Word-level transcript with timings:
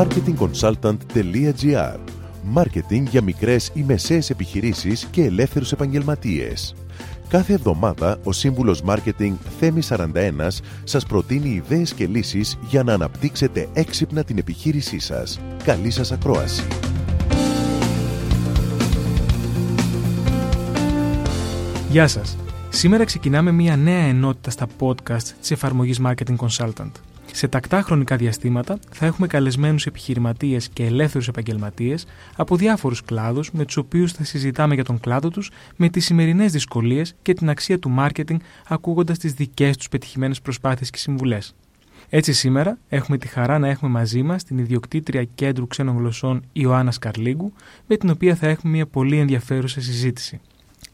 marketingconsultant.gr 0.00 1.98
Μάρκετινγκ 2.42 3.06
για 3.06 3.22
μικρές 3.22 3.70
ή 3.74 3.82
μεσαίες 3.82 4.30
επιχειρήσεις 4.30 5.04
και 5.10 5.24
ελεύθερους 5.24 5.72
επαγγελματίες. 5.72 6.74
Κάθε 7.28 7.52
εβδομάδα 7.52 8.18
ο 8.24 8.32
σύμβουλος 8.32 8.82
Μάρκετινγκ 8.82 9.36
Θέμης 9.58 9.86
41 9.86 10.62
σας 10.84 11.06
προτείνει 11.06 11.48
ιδέες 11.48 11.94
και 11.94 12.06
λύσεις 12.06 12.58
για 12.68 12.82
να 12.82 12.92
αναπτύξετε 12.92 13.68
έξυπνα 13.72 14.24
την 14.24 14.38
επιχείρησή 14.38 14.98
σας. 14.98 15.40
Καλή 15.64 15.90
σας 15.90 16.12
ακρόαση! 16.12 16.66
Γεια 21.90 22.08
σας! 22.08 22.36
Σήμερα 22.68 23.04
ξεκινάμε 23.04 23.50
μια 23.50 23.76
νέα 23.76 24.04
ενότητα 24.04 24.50
στα 24.50 24.66
podcast 24.78 25.22
της 25.40 25.50
εφαρμογής 25.50 26.00
Marketing 26.04 26.36
Consultant. 26.36 26.90
Σε 27.32 27.48
τακτά 27.48 27.82
χρονικά 27.82 28.16
διαστήματα 28.16 28.78
θα 28.92 29.06
έχουμε 29.06 29.26
καλεσμένους 29.26 29.86
επιχειρηματίες 29.86 30.68
και 30.68 30.84
ελεύθερους 30.84 31.28
επαγγελματίες 31.28 32.06
από 32.36 32.56
διάφορους 32.56 33.02
κλάδους 33.02 33.50
με 33.52 33.64
τους 33.64 33.76
οποίους 33.76 34.12
θα 34.12 34.24
συζητάμε 34.24 34.74
για 34.74 34.84
τον 34.84 35.00
κλάδο 35.00 35.28
τους 35.28 35.50
με 35.76 35.88
τις 35.88 36.04
σημερινές 36.04 36.52
δυσκολίες 36.52 37.14
και 37.22 37.34
την 37.34 37.48
αξία 37.48 37.78
του 37.78 37.94
marketing 37.98 38.36
ακούγοντας 38.68 39.18
τις 39.18 39.32
δικές 39.32 39.76
τους 39.76 39.88
πετυχημένες 39.88 40.40
προσπάθειες 40.40 40.90
και 40.90 40.98
συμβουλές. 40.98 41.54
Έτσι 42.08 42.32
σήμερα 42.32 42.78
έχουμε 42.88 43.18
τη 43.18 43.26
χαρά 43.28 43.58
να 43.58 43.68
έχουμε 43.68 43.90
μαζί 43.90 44.22
μας 44.22 44.44
την 44.44 44.58
ιδιοκτήτρια 44.58 45.24
κέντρου 45.24 45.66
ξένων 45.66 45.96
γλωσσών 45.96 46.42
Ιωάννα 46.52 46.90
Σκαρλίγκου 46.90 47.52
με 47.86 47.96
την 47.96 48.10
οποία 48.10 48.34
θα 48.34 48.48
έχουμε 48.48 48.72
μια 48.72 48.86
πολύ 48.86 49.18
ενδιαφέρουσα 49.18 49.80
συζήτηση. 49.80 50.40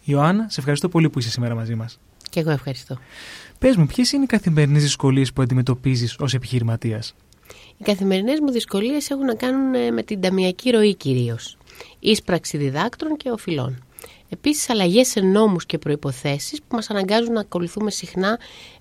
Ιωάννα, 0.04 0.46
σε 0.48 0.60
ευχαριστώ 0.60 0.88
πολύ 0.88 1.10
που 1.10 1.18
είσαι 1.18 1.30
σήμερα 1.30 1.54
μαζί 1.54 1.74
μας. 1.74 1.98
Και 2.36 2.42
εγώ 2.42 2.50
ευχαριστώ. 2.50 2.98
Πες 3.58 3.76
μου, 3.76 3.86
ποιες 3.86 4.12
είναι 4.12 4.24
οι 4.24 4.26
καθημερινές 4.26 4.82
δυσκολίες 4.82 5.32
που 5.32 5.42
αντιμετωπίζεις 5.42 6.16
ως 6.18 6.34
επιχειρηματίας; 6.34 7.14
Οι 7.76 7.84
καθημερινές 7.84 8.40
μου 8.40 8.50
δυσκολίες 8.50 9.10
έχουν 9.10 9.24
να 9.24 9.34
κάνουν 9.34 9.74
ε, 9.74 9.90
με 9.90 10.02
την 10.02 10.20
ταμιακή 10.20 10.70
ροή 10.70 10.94
κυρίως. 10.94 11.56
Ίσπραξη 11.98 12.56
διδάκτρων 12.56 13.16
και 13.16 13.30
οφειλών. 13.30 13.84
Επίσης, 14.28 14.70
αλλαγές 14.70 15.08
σε 15.08 15.20
νόμους 15.20 15.66
και 15.66 15.78
προποθέσει 15.78 16.56
που 16.68 16.74
μας 16.76 16.90
αναγκάζουν 16.90 17.32
να 17.32 17.40
ακολουθούμε 17.40 17.90
συχνά 17.90 18.38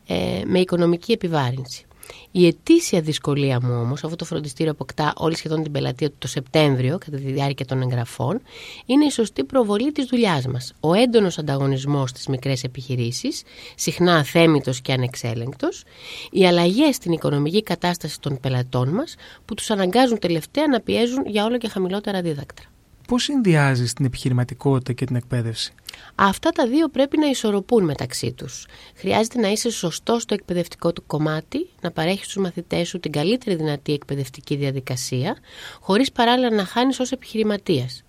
ε, 0.08 0.42
με 0.46 0.60
οικονομική 0.60 1.12
επιβάρυνση. 1.12 1.86
Η 2.32 2.48
ετήσια 2.48 3.02
δυσκολία 3.02 3.60
μου 3.62 3.80
όμως, 3.82 4.04
αυτό 4.04 4.16
το 4.16 4.26
φροντιστήριο 4.26 4.72
αποκτά 4.72 5.14
όλη 5.18 5.36
σχεδόν 5.36 5.64
την 5.64 5.72
πελατεία 5.72 6.10
του 6.10 6.16
το 6.18 6.28
Σεπτέμβριο, 6.28 6.98
κατά 6.98 7.18
τη 7.18 7.32
διάρκεια 7.32 7.66
των 7.66 7.82
εγγραφών, 7.82 8.42
είναι 8.86 9.06
η 9.06 9.10
σωστή 9.10 9.44
προβολή 9.44 9.92
της 9.92 10.06
δουλειάς 10.06 10.48
μας. 10.48 10.74
Ο 10.80 10.94
έντονος 10.94 11.38
ανταγωνισμός 11.38 12.10
στις 12.10 12.28
μικρές 12.28 12.64
επιχειρήσεις, 12.64 13.44
συχνά 13.76 14.16
αθέμητος 14.16 14.82
και 14.82 14.94
ανεξέλεγκτος, 14.94 15.84
οι 16.32 16.48
αλλαγές 16.48 16.96
στην 16.96 17.12
οικονομική 17.12 17.64
κατάσταση 17.64 18.20
των 18.20 18.40
πελατών 18.40 18.90
μας, 18.90 19.16
που 19.46 19.54
τους 19.54 19.70
αναγκάζουν 19.70 20.20
τελευταία 20.20 20.68
να 20.68 20.80
πιέζουν 20.80 21.26
για 21.26 21.46
όλο 21.46 21.58
και 21.58 21.68
χαμηλότερα 21.68 22.22
δίδακτρα. 22.22 22.66
Πώς 23.08 23.24
συνδυάζεις 23.24 23.94
την 23.94 24.06
επιχειρηματικότητα 24.06 24.94
και 24.94 25.06
την 25.06 25.16
εκπαίδευση; 25.16 25.74
Αυτά 26.16 26.50
τα 26.50 26.68
δύο 26.68 26.88
πρέπει 26.88 27.18
να 27.18 27.28
ισορροπούν 27.28 27.84
μεταξύ 27.84 28.34
τους. 28.34 28.66
Χρειάζεται 28.96 29.40
να 29.40 29.48
είσαι 29.48 29.70
σωστός 29.70 30.22
στο 30.22 30.34
εκπαιδευτικό 30.34 30.94
του 30.94 31.04
κομμάτι, 31.08 31.70
να 31.82 31.92
παρέχεις 31.92 32.26
στους 32.26 32.44
μαθητές 32.44 32.88
σου 32.88 33.00
την 33.00 33.12
καλύτερη 33.12 33.56
δυνατή 33.56 33.94
εκπαιδευτική 33.94 34.56
διαδικασία, 34.56 35.38
χωρίς 35.80 36.12
παράλληλα 36.12 36.50
να 36.50 36.66
χάνεις 36.66 37.00
ως 37.00 37.12
επιχειρηματίας. 37.12 38.04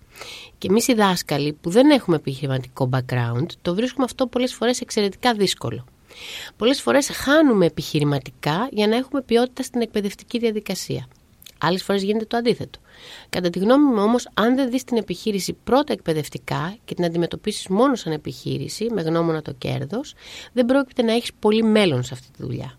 Και 0.57 0.67
εμείς 0.69 0.87
οι 0.87 0.93
δάσκαλοι 0.93 1.53
που 1.53 1.69
δεν 1.69 1.89
έχουμε 1.89 2.15
επιχειρηματικό 2.15 2.89
background, 2.93 3.45
το 3.61 3.75
βρίσκουμε 3.75 4.05
αυτό 4.05 4.27
πολλές 4.27 4.53
φορές 4.53 4.81
εξαιρετικά 4.81 5.33
δύσκολο. 5.33 5.85
Πολλές 6.57 6.81
φορές 6.81 7.09
χάνουμε 7.09 7.65
επιχειρηματικά 7.65 8.69
για 8.71 8.87
να 8.87 8.95
έχουμε 8.95 9.21
ποιότητα 9.21 9.63
στην 9.63 9.81
εκπαιδευτική 9.81 10.39
διαδικασία. 10.39 11.07
Άλλες 11.59 11.83
φορές 11.83 12.03
γίνεται 12.03 12.25
το 12.25 12.37
αντίθετο. 12.37 12.79
Κατά 13.29 13.49
τη 13.49 13.59
γνώμη 13.59 13.85
μου 13.85 14.01
όμως, 14.01 14.29
αν 14.33 14.55
δεν 14.55 14.69
δεις 14.69 14.83
την 14.83 14.97
επιχείρηση 14.97 15.53
πρώτα 15.63 15.93
εκπαιδευτικά 15.93 16.77
και 16.85 16.93
την 16.93 17.05
αντιμετωπίσεις 17.05 17.67
μόνο 17.67 17.95
σαν 17.95 18.11
επιχείρηση, 18.11 18.87
με 18.93 19.01
γνώμονα 19.01 19.41
το 19.41 19.53
κέρδος, 19.57 20.13
δεν 20.53 20.65
πρόκειται 20.65 21.01
να 21.01 21.13
έχεις 21.13 21.31
πολύ 21.39 21.63
μέλλον 21.63 22.03
σε 22.03 22.13
αυτή 22.13 22.27
τη 22.31 22.43
δουλειά. 22.43 22.77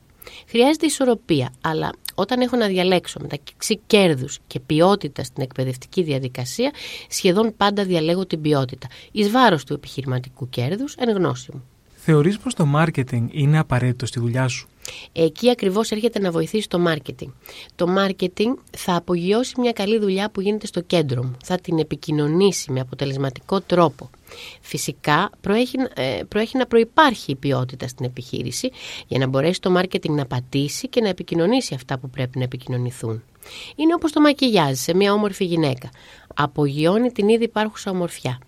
Χρειάζεται 0.49 0.87
ισορροπία, 0.87 1.53
αλλά 1.61 1.91
όταν 2.15 2.41
έχω 2.41 2.57
να 2.57 2.67
διαλέξω 2.67 3.21
μεταξύ 3.21 3.81
κέρδους 3.87 4.39
και 4.47 4.61
ποιότητας 4.61 5.27
στην 5.27 5.43
εκπαιδευτική 5.43 6.03
διαδικασία, 6.03 6.71
σχεδόν 7.09 7.55
πάντα 7.57 7.85
διαλέγω 7.85 8.27
την 8.27 8.41
ποιότητα, 8.41 8.87
εις 9.13 9.31
βάρος 9.31 9.65
του 9.65 9.75
επιχειρηματικού 9.75 10.49
κέρδους, 10.49 10.95
εν 10.95 11.11
γνώση 11.11 11.51
μου. 11.53 11.65
Θεωρείς 12.11 12.39
πως 12.39 12.55
το 12.55 12.67
marketing 12.77 13.27
είναι 13.31 13.59
απαραίτητο 13.59 14.07
στη 14.07 14.21
δουλειά 14.21 14.49
σου; 14.49 14.69
Εκεί 15.13 15.51
ακριβώς 15.51 15.91
έρχεται 15.91 16.19
να 16.19 16.31
βοηθήσει 16.31 16.69
το 16.69 16.85
marketing. 16.89 17.33
Το 17.75 17.87
marketing 17.99 18.55
θα 18.77 18.97
απογειώσει 18.97 19.61
μια 19.61 19.73
καλή 19.73 19.99
δουλειά 19.99 20.31
που 20.31 20.41
γίνεται 20.41 20.67
στο 20.67 20.81
κέντρο 20.81 21.25
μου. 21.25 21.37
Θα 21.45 21.57
την 21.57 21.79
επικοινωνήσει 21.79 22.73
με 22.73 22.81
αποτελεσματικό 22.81 23.61
τρόπο. 23.61 24.11
Φυσικά 24.61 25.31
προέχει, 25.41 25.77
ε, 25.95 26.23
προέχει 26.29 26.57
να 26.57 26.67
προϋπάρχει 26.67 27.31
η 27.31 27.37
ποιότητα 27.37 27.89
στην 27.89 28.05
επιχείρηση 28.05 28.71
για 29.07 29.19
να 29.19 29.27
μπορέσει 29.27 29.61
το 29.61 29.79
marketing 29.79 30.11
να 30.11 30.27
πατήσει 30.27 30.89
και 30.89 31.01
να 31.01 31.09
επικοινωνήσει 31.09 31.75
αυτά 31.75 31.99
που 31.99 32.11
πρέπει 32.11 32.39
να 32.39 32.45
επικοινωνηθούν. 32.45 33.23
Είναι 33.77 33.95
όπως 33.95 34.13
το 34.13 34.21
μακιγιάζ 34.21 34.79
σε 34.79 34.95
μια 34.95 35.13
όμορφη 35.13 35.45
γυναίκα. 35.45 35.91
Απογειώνει 36.35 37.11
την 37.13 37.29
ήδη 37.29 37.45
υπάρχουσα 37.45 37.91
ομορφιά. 37.91 38.39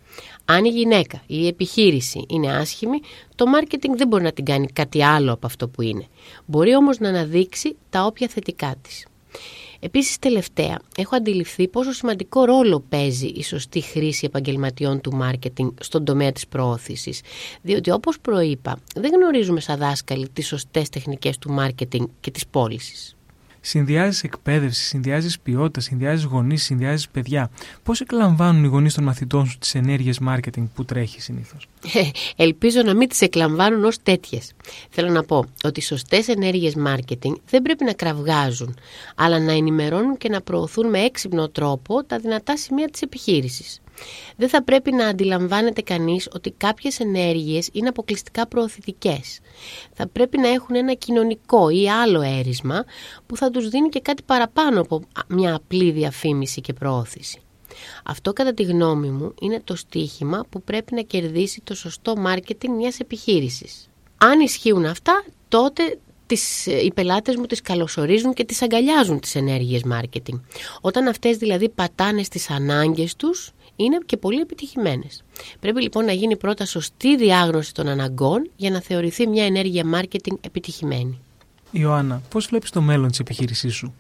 Αν 0.45 0.65
η 0.65 0.69
γυναίκα 0.69 1.23
ή 1.27 1.37
η 1.43 1.47
επιχείρηση 1.47 2.25
είναι 2.29 2.57
άσχημη, 2.57 3.01
το 3.35 3.45
marketing 3.57 3.97
δεν 3.97 4.09
μπορεί 4.09 4.23
να 4.23 4.33
την 4.33 4.45
κάνει 4.45 4.67
κάτι 4.67 5.05
άλλο 5.05 5.33
από 5.33 5.47
αυτό 5.47 5.69
που 5.69 5.83
είναι. 5.83 6.07
Μπορεί 6.47 6.75
όμως 6.75 6.99
να 6.99 7.09
αναδείξει 7.09 7.77
τα 7.91 8.05
όποια 8.05 8.29
θετικά 8.29 8.75
της. 8.83 9.07
Επίσης 9.81 10.19
τελευταία, 10.19 10.81
έχω 10.97 11.17
αντιληφθεί 11.17 11.69
πόσο 11.69 11.93
σημαντικό 11.93 12.45
ρόλο 12.45 12.85
παίζει 12.89 13.27
η 13.27 13.43
σωστή 13.43 13.81
χρήση 13.81 14.25
επαγγελματιών 14.27 15.01
του 15.01 15.15
μάρκετινγκ 15.15 15.71
στον 15.81 16.05
τομέα 16.05 16.33
της 16.33 16.47
προώθησης. 16.47 17.21
Διότι 17.63 17.91
όπως 17.91 18.21
προείπα, 18.21 18.79
δεν 18.95 19.11
γνωρίζουμε 19.15 19.61
σαν 19.61 19.79
δάσκαλοι 19.79 20.29
τις 20.29 20.47
σωστές 20.47 20.89
τεχνικές 20.89 21.39
του 21.39 21.53
μάρκετινγκ 21.53 22.07
και 22.21 22.31
της 22.31 22.47
πώλησης 22.47 23.15
συνδυάζεις 23.61 24.23
εκπαίδευση, 24.23 24.83
συνδυάζεις 24.83 25.41
ποιότητα, 25.41 25.81
συνδυάζεις 25.81 26.25
γονείς, 26.25 26.63
συνδυάζεις 26.63 27.09
παιδιά. 27.09 27.51
Πώς 27.83 28.01
εκλαμβάνουν 28.01 28.65
οι 28.65 28.67
γονείς 28.67 28.95
των 28.95 29.05
μαθητών 29.05 29.47
σου 29.47 29.59
τις 29.59 29.75
ενέργειες 29.75 30.19
marketing 30.29 30.65
που 30.75 30.85
τρέχει 30.85 31.21
συνήθως; 31.21 31.69
Ε, 31.95 32.11
ελπίζω 32.37 32.83
να 32.83 32.95
μην 32.95 33.09
τις 33.09 33.21
εκλαμβάνουν 33.21 33.85
ως 33.85 34.03
τέτοιες. 34.03 34.53
Θέλω 34.91 35.11
να 35.11 35.23
πω 35.23 35.45
ότι 35.65 35.81
οι 35.81 35.83
σωστές 35.83 36.29
ενέργειες 36.29 36.75
marketing 36.87 37.33
δεν 37.51 37.63
πρέπει 37.63 37.85
να 37.85 37.93
κραυγάζουν, 37.93 38.77
αλλά 39.15 39.39
να 39.39 39.53
ενημερώνουν 39.53 40.17
και 40.17 40.29
να 40.29 40.41
προωθούν 40.41 40.89
με 40.89 40.99
έξυπνο 40.99 41.49
τρόπο 41.49 42.05
τα 42.05 42.19
δυνατά 42.19 42.57
σημεία 42.57 42.89
της 42.89 43.03
επιχείρησης. 43.03 43.81
Δεν 44.37 44.49
θα 44.49 44.63
πρέπει 44.63 44.93
να 44.93 45.07
αντιλαμβάνεται 45.07 45.83
κανείς 45.83 46.29
ότι 46.33 46.51
κάποιες 46.51 47.01
ενέργειες 47.01 47.69
είναι 47.73 47.89
αποκλειστικά 47.89 48.47
προωθητικές. 48.47 49.41
Θα 49.93 50.09
πρέπει 50.09 50.39
να 50.39 50.49
έχουν 50.49 50.77
ένα 50.77 50.95
κοινωνικό 50.95 51.69
ή 51.69 51.91
άλλο 51.91 52.21
έρισμα 52.21 52.85
που 53.27 53.37
θα 53.37 53.51
τους 53.51 53.69
δίνει 53.69 53.89
και 53.89 54.01
κάτι 54.01 54.23
παραπάνω 54.23 54.81
από 54.81 55.03
μια 55.29 55.55
απλή 55.55 55.91
διαφήμιση 55.91 56.61
και 56.61 56.73
προώθηση. 56.73 57.41
Αυτό 58.05 58.33
κατά 58.33 58.55
τη 58.55 58.63
γνώμη 58.63 59.09
μου 59.09 59.35
είναι 59.41 59.61
το 59.65 59.77
στίχημα 59.77 60.47
που 60.49 60.63
πρέπει 60.63 60.95
να 60.95 61.03
κερδίσει 61.03 61.61
το 61.65 61.75
σωστό 61.75 62.17
μάρκετινγκ 62.17 62.77
μιας 62.77 62.99
επιχείρησης. 62.99 63.89
Αν 64.19 64.41
ισχύουν 64.41 64.85
αυτά, 64.85 65.25
τότε 65.49 65.99
τις, 66.27 66.67
οι 66.67 66.93
πελάτες 66.95 67.37
μου 67.37 67.47
τις 67.47 67.61
καλωσορίζουν 67.61 68.33
και 68.33 68.45
τις 68.45 68.63
αγκαλιάζουν 68.63 69.21
τις 69.21 69.35
ενέργειες 69.35 69.83
μάρκετινγκ. 69.83 70.39
Όταν 70.81 71.07
αυτές 71.09 71.37
δηλαδή 71.37 71.69
πατάνε 71.69 72.23
στις 72.23 72.51
ανάγκες 72.51 73.17
τους, 73.17 73.51
είναι 73.85 73.99
και 74.07 74.17
πολύ 74.17 74.41
επιτυχημένες. 74.41 75.25
Πρέπει 75.61 75.83
λοιπόν 75.83 76.05
να 76.05 76.13
γίνει 76.13 76.37
πρώτα 76.37 76.67
σωστή 76.67 77.17
διάγνωση 77.17 77.75
των 77.75 77.89
αναγκών 77.89 78.51
για 78.57 78.71
να 78.71 78.81
θεωρηθεί 78.81 79.27
μια 79.27 79.45
ενέργεια 79.45 79.85
marketing 79.95 80.35
επιτυχημένη. 80.41 81.19
Ιωάννα, 81.71 82.23
πώς 82.31 82.47
βλέπεις 82.47 82.71
το 82.71 82.81
μέλλον 82.81 83.09
της 83.09 83.19
επιχείρησής 83.19 83.75
σου; 83.75 83.95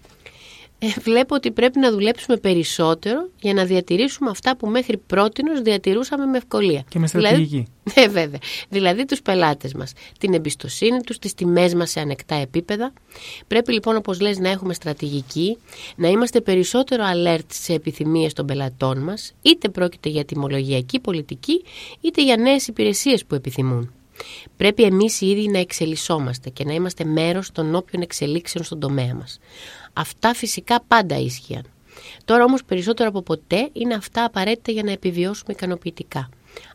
Ε, 0.82 0.88
βλέπω 1.00 1.34
ότι 1.34 1.50
πρέπει 1.50 1.78
να 1.78 1.90
δουλέψουμε 1.90 2.36
περισσότερο 2.36 3.28
για 3.40 3.54
να 3.54 3.64
διατηρήσουμε 3.64 4.30
αυτά 4.30 4.56
που 4.56 4.66
μέχρι 4.66 4.96
πρότινος 4.96 5.60
διατηρούσαμε 5.60 6.24
με 6.26 6.36
ευκολία. 6.36 6.84
Και 6.88 6.98
με 6.98 7.06
στρατηγική. 7.06 7.66
Δηλαδή, 7.84 8.06
ε, 8.06 8.08
βέβαια. 8.08 8.38
Δηλαδή 8.68 9.04
τους 9.04 9.22
πελάτες 9.22 9.74
μας. 9.74 9.92
Την 10.18 10.34
εμπιστοσύνη 10.34 11.00
τους, 11.00 11.18
τις 11.18 11.34
τιμές 11.34 11.74
μας 11.74 11.90
σε 11.90 12.00
ανεκτά 12.00 12.34
επίπεδα. 12.34 12.92
Πρέπει 13.46 13.72
λοιπόν 13.72 13.96
όπως 13.96 14.20
λες 14.20 14.38
να 14.38 14.48
έχουμε 14.48 14.74
στρατηγική, 14.74 15.58
να 15.96 16.08
είμαστε 16.08 16.40
περισσότερο 16.40 17.04
alert 17.14 17.46
σε 17.52 17.72
επιθυμίες 17.72 18.32
των 18.32 18.46
πελατών 18.46 18.98
μας, 18.98 19.34
είτε 19.42 19.68
πρόκειται 19.68 20.08
για 20.08 20.24
τιμολογιακή 20.24 21.00
πολιτική, 21.00 21.64
είτε 22.00 22.22
για 22.22 22.36
νέες 22.36 22.66
υπηρεσίες 22.66 23.24
που 23.24 23.34
επιθυμούν. 23.34 23.92
Πρέπει 24.56 24.82
εμείς 24.82 25.20
οι 25.20 25.26
ίδιοι 25.26 25.48
να 25.48 25.58
εξελισσόμαστε 25.58 26.50
και 26.50 26.64
να 26.64 26.72
είμαστε 26.72 27.04
μέρος 27.04 27.52
των 27.52 27.74
όποιων 27.74 28.02
εξελίξεων 28.02 28.64
στον 28.64 28.80
τομέα 28.80 29.14
μας. 29.14 29.38
Αυτά 29.92 30.34
φυσικά 30.34 30.82
πάντα 30.88 31.18
ίσχυαν. 31.18 31.64
Τώρα 32.24 32.44
όμως 32.44 32.64
περισσότερο 32.64 33.08
από 33.08 33.22
ποτέ 33.22 33.70
είναι 33.72 33.94
αυτά 33.94 34.24
απαραίτητα 34.24 34.72
για 34.72 34.82
να 34.82 34.90
επιβιώσουμε 34.90 35.52
ικανοποιητικά. 35.52 36.28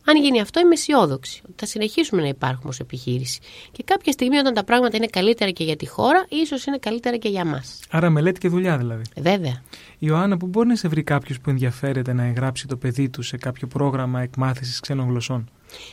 Αν 0.05 0.21
γίνει 0.21 0.41
αυτό, 0.41 0.59
είμαι 0.59 0.73
αισιόδοξη 0.73 1.41
ότι 1.43 1.53
θα 1.55 1.65
συνεχίσουμε 1.65 2.21
να 2.21 2.27
υπάρχουμε 2.27 2.69
ως 2.69 2.79
επιχείρηση. 2.79 3.39
Και 3.71 3.83
κάποια 3.85 4.11
στιγμή, 4.11 4.37
όταν 4.37 4.53
τα 4.53 4.63
πράγματα 4.63 4.97
είναι 4.97 5.05
καλύτερα 5.05 5.51
και 5.51 5.63
για 5.63 5.75
τη 5.75 5.87
χώρα, 5.87 6.25
ίσως 6.29 6.65
είναι 6.65 6.77
καλύτερα 6.77 7.17
και 7.17 7.29
για 7.29 7.45
μας. 7.45 7.79
Άρα, 7.89 8.09
μελέτη 8.09 8.39
και 8.39 8.47
δουλειά 8.47 8.77
δηλαδή. 8.77 9.03
Βέβαια. 9.17 9.61
Ιωάννα, 9.99 10.37
που 10.37 10.47
μπορεί 10.47 10.67
να 10.67 10.75
σε 10.75 10.87
βρει 10.87 11.03
κάποιος 11.03 11.39
που 11.39 11.49
ενδιαφέρεται 11.49 12.13
να 12.13 12.23
εγγράψει 12.23 12.67
το 12.67 12.77
παιδί 12.77 13.09
του 13.09 13.21
σε 13.21 13.37
κάποιο 13.37 13.67
πρόγραμμα 13.67 14.21
εκμάθησης 14.21 14.79
ξένων 14.79 15.07
γλωσσών; 15.07 15.49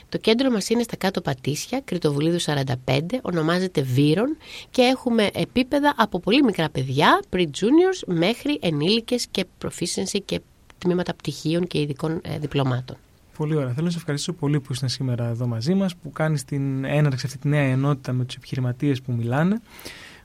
Το 0.08 0.18
κέντρο 0.18 0.50
μας 0.50 0.68
είναι 0.68 0.82
στα 0.82 0.96
κάτω 0.96 1.20
Πατήσια, 1.20 1.80
Κρητοβουλίδου 1.84 2.40
45, 2.40 2.74
ονομάζεται 3.22 3.82
Βύρον 3.82 4.36
και 4.70 4.82
έχουμε 4.82 5.28
επίπεδα 5.34 5.94
από 5.96 6.20
πολύ 6.20 6.42
μικρά 6.42 6.70
παιδιά, 6.70 7.22
pre-juniors, 7.30 8.06
μέχρι 8.06 8.58
ενήλικες 8.62 9.26
και 9.30 9.44
proficiency 9.64 10.18
και 10.24 10.40
τμήματα 10.78 11.14
πτυχίων 11.14 11.66
και 11.66 11.80
ειδικών 11.80 12.20
ε, 12.24 12.38
διπλωμάτων. 12.38 12.96
Πολύ 13.36 13.56
ωραία. 13.56 13.72
Θέλω 13.72 13.84
να 13.84 13.90
σε 13.90 13.98
ευχαριστήσω 13.98 14.32
πολύ 14.32 14.56
που 14.56 14.66
ήσασταν 14.72 14.88
σήμερα 14.88 15.28
εδώ 15.28 15.46
μαζί 15.46 15.74
μας, 15.74 15.96
που 15.96 16.12
κάνεις 16.12 16.44
την 16.44 16.84
έναρξη 16.84 17.26
αυτή 17.26 17.38
τη 17.38 17.48
νέα 17.48 17.62
ενότητα 17.62 18.12
με 18.12 18.24
τους 18.24 18.34
επιχειρηματίες 18.36 19.02
που 19.02 19.12
μιλάνε. 19.12 19.60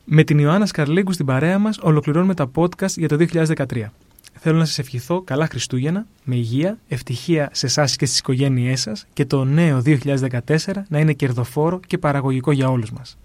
Με 0.05 0.23
την 0.23 0.39
Ιωάννα 0.39 0.65
Σκαρλίγκου 0.65 1.11
στην 1.11 1.25
παρέα 1.25 1.59
μας, 1.59 1.77
ολοκληρώνουμε 1.77 2.33
τα 2.33 2.51
podcast 2.55 2.89
για 2.89 3.07
το 3.07 3.15
2013. 3.15 3.91
Θέλω 4.39 4.57
να 4.57 4.65
σας 4.65 4.79
ευχηθώ 4.79 5.21
καλά 5.21 5.47
Χριστούγεννα, 5.47 6.05
με 6.23 6.35
υγεία, 6.35 6.77
ευτυχία 6.87 7.49
σε 7.53 7.65
εσάς 7.65 7.95
και 7.95 8.05
στις 8.05 8.19
οικογένειές 8.19 8.81
σας 8.81 9.05
και 9.13 9.25
το 9.25 9.43
νέο 9.43 9.81
2014 9.85 10.85
να 10.87 10.99
είναι 10.99 11.13
κερδοφόρο 11.13 11.79
και 11.87 11.97
παραγωγικό 11.97 12.51
για 12.51 12.69
όλους 12.69 12.91
μας. 12.91 13.17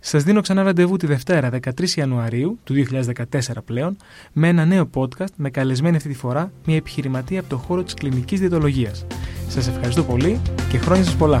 Σας 0.00 0.22
δίνω 0.22 0.40
ξανά 0.40 0.62
ραντεβού 0.62 0.96
τη 0.96 1.06
Δευτέρα 1.06 1.50
13 1.50 1.88
Ιανουαρίου 1.88 2.58
του 2.64 2.74
2014 2.74 3.14
πλέον 3.64 3.96
με 4.32 4.48
ένα 4.48 4.64
νέο 4.64 4.90
podcast 4.94 5.32
με 5.36 5.50
καλεσμένη 5.50 5.96
αυτή 5.96 6.08
τη 6.08 6.14
φορά 6.14 6.52
μια 6.64 6.76
επιχειρηματία 6.76 7.40
από 7.40 7.48
το 7.48 7.56
χώρο 7.56 7.82
της 7.82 7.94
κλινικής 7.94 8.40
διαιτολογίας. 8.40 9.06
Σας 9.48 9.68
ευχαριστώ 9.68 10.02
πολύ 10.02 10.40
και 10.70 10.78
χρόνια 10.78 11.04
σας 11.04 11.16
πολλά. 11.16 11.40